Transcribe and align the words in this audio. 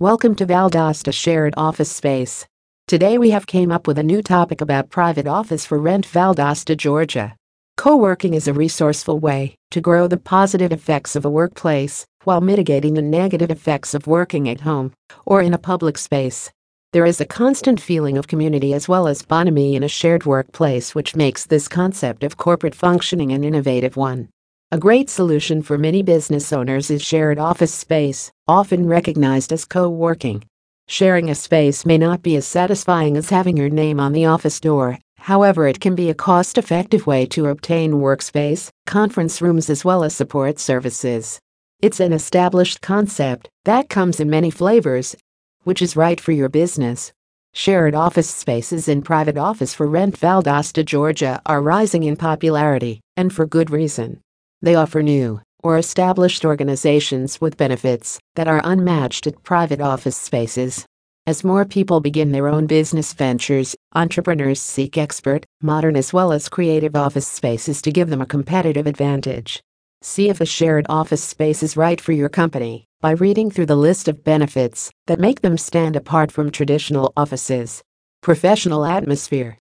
Welcome 0.00 0.34
to 0.36 0.46
Valdosta 0.46 1.14
Shared 1.14 1.54
Office 1.56 1.92
Space. 1.92 2.44
Today 2.88 3.16
we 3.16 3.30
have 3.30 3.46
came 3.46 3.70
up 3.70 3.86
with 3.86 3.96
a 3.96 4.02
new 4.02 4.22
topic 4.22 4.60
about 4.60 4.90
private 4.90 5.28
office 5.28 5.64
for 5.64 5.78
rent 5.78 6.04
Valdosta, 6.04 6.76
Georgia. 6.76 7.36
Co-working 7.76 8.34
is 8.34 8.48
a 8.48 8.52
resourceful 8.52 9.20
way 9.20 9.54
to 9.70 9.80
grow 9.80 10.08
the 10.08 10.16
positive 10.16 10.72
effects 10.72 11.14
of 11.14 11.24
a 11.24 11.30
workplace 11.30 12.04
while 12.24 12.40
mitigating 12.40 12.94
the 12.94 13.02
negative 13.02 13.52
effects 13.52 13.94
of 13.94 14.08
working 14.08 14.48
at 14.48 14.62
home 14.62 14.92
or 15.26 15.40
in 15.40 15.54
a 15.54 15.58
public 15.58 15.96
space. 15.96 16.50
There 16.92 17.06
is 17.06 17.20
a 17.20 17.24
constant 17.24 17.80
feeling 17.80 18.18
of 18.18 18.26
community 18.26 18.74
as 18.74 18.88
well 18.88 19.06
as 19.06 19.22
bonhomie 19.22 19.76
in 19.76 19.84
a 19.84 19.88
shared 19.88 20.26
workplace 20.26 20.96
which 20.96 21.14
makes 21.14 21.46
this 21.46 21.68
concept 21.68 22.24
of 22.24 22.36
corporate 22.36 22.74
functioning 22.74 23.30
an 23.30 23.44
innovative 23.44 23.96
one. 23.96 24.28
A 24.74 24.86
great 24.86 25.08
solution 25.08 25.62
for 25.62 25.78
many 25.78 26.02
business 26.02 26.52
owners 26.52 26.90
is 26.90 27.00
shared 27.00 27.38
office 27.38 27.72
space, 27.72 28.32
often 28.48 28.88
recognized 28.88 29.52
as 29.52 29.64
co 29.64 29.88
working. 29.88 30.42
Sharing 30.88 31.30
a 31.30 31.36
space 31.36 31.86
may 31.86 31.96
not 31.96 32.24
be 32.24 32.34
as 32.34 32.44
satisfying 32.44 33.16
as 33.16 33.30
having 33.30 33.56
your 33.56 33.68
name 33.68 34.00
on 34.00 34.12
the 34.12 34.26
office 34.26 34.58
door, 34.58 34.98
however, 35.16 35.68
it 35.68 35.78
can 35.78 35.94
be 35.94 36.10
a 36.10 36.20
cost 36.28 36.58
effective 36.58 37.06
way 37.06 37.24
to 37.26 37.46
obtain 37.46 38.02
workspace, 38.02 38.68
conference 38.84 39.40
rooms, 39.40 39.70
as 39.70 39.84
well 39.84 40.02
as 40.02 40.16
support 40.16 40.58
services. 40.58 41.38
It's 41.80 42.00
an 42.00 42.12
established 42.12 42.80
concept 42.80 43.48
that 43.66 43.88
comes 43.88 44.18
in 44.18 44.28
many 44.28 44.50
flavors, 44.50 45.14
which 45.62 45.82
is 45.82 45.94
right 45.94 46.20
for 46.20 46.32
your 46.32 46.48
business. 46.48 47.12
Shared 47.52 47.94
office 47.94 48.28
spaces 48.28 48.88
in 48.88 49.02
private 49.02 49.38
office 49.38 49.72
for 49.72 49.86
rent 49.86 50.18
Valdosta, 50.18 50.84
Georgia 50.84 51.40
are 51.46 51.62
rising 51.62 52.02
in 52.02 52.16
popularity, 52.16 52.98
and 53.16 53.32
for 53.32 53.46
good 53.46 53.70
reason. 53.70 54.23
They 54.64 54.76
offer 54.76 55.02
new 55.02 55.42
or 55.62 55.76
established 55.76 56.42
organizations 56.42 57.38
with 57.38 57.58
benefits 57.58 58.18
that 58.34 58.48
are 58.48 58.62
unmatched 58.64 59.26
at 59.26 59.42
private 59.42 59.78
office 59.78 60.16
spaces. 60.16 60.86
As 61.26 61.44
more 61.44 61.66
people 61.66 62.00
begin 62.00 62.32
their 62.32 62.48
own 62.48 62.66
business 62.66 63.12
ventures, 63.12 63.76
entrepreneurs 63.94 64.62
seek 64.62 64.96
expert, 64.96 65.44
modern, 65.60 65.96
as 65.96 66.14
well 66.14 66.32
as 66.32 66.48
creative 66.48 66.96
office 66.96 67.26
spaces 67.26 67.82
to 67.82 67.92
give 67.92 68.08
them 68.08 68.22
a 68.22 68.26
competitive 68.26 68.86
advantage. 68.86 69.62
See 70.00 70.30
if 70.30 70.40
a 70.40 70.46
shared 70.46 70.86
office 70.88 71.22
space 71.22 71.62
is 71.62 71.76
right 71.76 72.00
for 72.00 72.12
your 72.12 72.30
company 72.30 72.86
by 73.02 73.10
reading 73.10 73.50
through 73.50 73.66
the 73.66 73.76
list 73.76 74.08
of 74.08 74.24
benefits 74.24 74.90
that 75.08 75.20
make 75.20 75.42
them 75.42 75.58
stand 75.58 75.94
apart 75.94 76.32
from 76.32 76.50
traditional 76.50 77.12
offices. 77.18 77.82
Professional 78.22 78.86
atmosphere. 78.86 79.58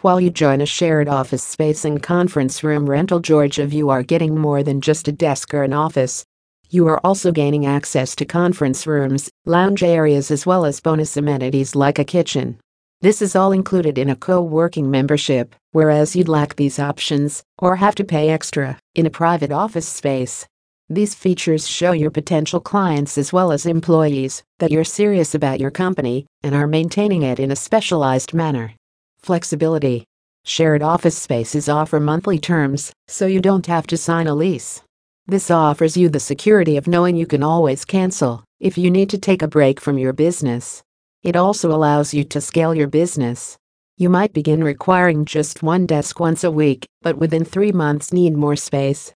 While 0.00 0.20
you 0.20 0.30
join 0.30 0.60
a 0.60 0.66
shared 0.66 1.08
office 1.08 1.42
space 1.42 1.84
and 1.84 2.00
conference 2.00 2.62
room 2.62 2.88
rental 2.88 3.18
Georgia 3.18 3.66
you 3.66 3.90
are 3.90 4.04
getting 4.04 4.38
more 4.38 4.62
than 4.62 4.80
just 4.80 5.08
a 5.08 5.12
desk 5.12 5.52
or 5.52 5.64
an 5.64 5.72
office. 5.72 6.24
You 6.70 6.86
are 6.86 7.00
also 7.02 7.32
gaining 7.32 7.66
access 7.66 8.14
to 8.14 8.24
conference 8.24 8.86
rooms, 8.86 9.28
lounge 9.44 9.82
areas 9.82 10.30
as 10.30 10.46
well 10.46 10.64
as 10.64 10.78
bonus 10.78 11.16
amenities 11.16 11.74
like 11.74 11.98
a 11.98 12.04
kitchen. 12.04 12.60
This 13.00 13.20
is 13.20 13.34
all 13.34 13.50
included 13.50 13.98
in 13.98 14.08
a 14.08 14.14
co-working 14.14 14.88
membership, 14.88 15.56
whereas 15.72 16.14
you'd 16.14 16.28
lack 16.28 16.54
these 16.54 16.78
options 16.78 17.42
or 17.58 17.74
have 17.74 17.96
to 17.96 18.04
pay 18.04 18.28
extra 18.28 18.78
in 18.94 19.04
a 19.04 19.10
private 19.10 19.50
office 19.50 19.88
space. 19.88 20.46
These 20.88 21.16
features 21.16 21.66
show 21.66 21.90
your 21.90 22.12
potential 22.12 22.60
clients 22.60 23.18
as 23.18 23.32
well 23.32 23.50
as 23.50 23.66
employees 23.66 24.44
that 24.60 24.70
you're 24.70 24.84
serious 24.84 25.34
about 25.34 25.58
your 25.58 25.72
company 25.72 26.24
and 26.44 26.54
are 26.54 26.68
maintaining 26.68 27.24
it 27.24 27.40
in 27.40 27.50
a 27.50 27.56
specialized 27.56 28.32
manner. 28.32 28.74
Flexibility. 29.18 30.04
Shared 30.44 30.82
office 30.82 31.18
spaces 31.18 31.68
offer 31.68 32.00
monthly 32.00 32.38
terms, 32.38 32.92
so 33.06 33.26
you 33.26 33.40
don't 33.40 33.66
have 33.66 33.86
to 33.88 33.96
sign 33.96 34.26
a 34.26 34.34
lease. 34.34 34.82
This 35.26 35.50
offers 35.50 35.96
you 35.96 36.08
the 36.08 36.20
security 36.20 36.76
of 36.78 36.86
knowing 36.86 37.16
you 37.16 37.26
can 37.26 37.42
always 37.42 37.84
cancel 37.84 38.44
if 38.60 38.78
you 38.78 38.90
need 38.90 39.10
to 39.10 39.18
take 39.18 39.42
a 39.42 39.48
break 39.48 39.80
from 39.80 39.98
your 39.98 40.12
business. 40.12 40.82
It 41.22 41.36
also 41.36 41.70
allows 41.70 42.14
you 42.14 42.24
to 42.24 42.40
scale 42.40 42.74
your 42.74 42.88
business. 42.88 43.58
You 43.98 44.08
might 44.08 44.32
begin 44.32 44.64
requiring 44.64 45.24
just 45.24 45.62
one 45.62 45.84
desk 45.84 46.18
once 46.18 46.44
a 46.44 46.50
week, 46.50 46.86
but 47.02 47.18
within 47.18 47.44
three 47.44 47.72
months 47.72 48.12
need 48.12 48.34
more 48.34 48.56
space. 48.56 49.12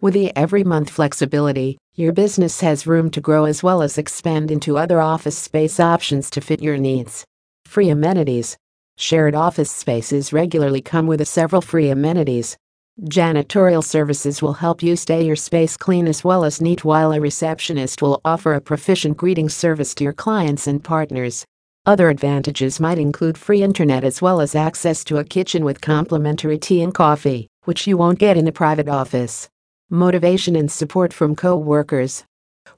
With 0.00 0.14
the 0.14 0.30
every 0.36 0.62
month 0.62 0.90
flexibility, 0.90 1.78
your 1.94 2.12
business 2.12 2.60
has 2.60 2.86
room 2.86 3.10
to 3.10 3.20
grow 3.20 3.46
as 3.46 3.62
well 3.62 3.80
as 3.80 3.96
expand 3.96 4.50
into 4.50 4.76
other 4.76 5.00
office 5.00 5.38
space 5.38 5.80
options 5.80 6.28
to 6.30 6.40
fit 6.42 6.62
your 6.62 6.76
needs. 6.76 7.24
Free 7.64 7.88
amenities. 7.88 8.56
Shared 8.98 9.34
office 9.34 9.70
spaces 9.70 10.32
regularly 10.32 10.80
come 10.80 11.06
with 11.06 11.26
several 11.28 11.60
free 11.60 11.90
amenities. 11.90 12.56
Janitorial 13.02 13.84
services 13.84 14.40
will 14.40 14.54
help 14.54 14.82
you 14.82 14.96
stay 14.96 15.22
your 15.22 15.36
space 15.36 15.76
clean 15.76 16.08
as 16.08 16.24
well 16.24 16.44
as 16.44 16.62
neat, 16.62 16.82
while 16.82 17.12
a 17.12 17.20
receptionist 17.20 18.00
will 18.00 18.22
offer 18.24 18.54
a 18.54 18.60
proficient 18.60 19.18
greeting 19.18 19.50
service 19.50 19.94
to 19.96 20.04
your 20.04 20.14
clients 20.14 20.66
and 20.66 20.82
partners. 20.82 21.44
Other 21.84 22.08
advantages 22.08 22.80
might 22.80 22.98
include 22.98 23.36
free 23.36 23.62
internet 23.62 24.02
as 24.02 24.22
well 24.22 24.40
as 24.40 24.54
access 24.54 25.04
to 25.04 25.18
a 25.18 25.24
kitchen 25.24 25.62
with 25.62 25.82
complimentary 25.82 26.56
tea 26.56 26.80
and 26.82 26.94
coffee, 26.94 27.48
which 27.64 27.86
you 27.86 27.98
won't 27.98 28.18
get 28.18 28.38
in 28.38 28.48
a 28.48 28.52
private 28.52 28.88
office. 28.88 29.50
Motivation 29.90 30.56
and 30.56 30.72
support 30.72 31.12
from 31.12 31.36
co 31.36 31.54
workers. 31.54 32.24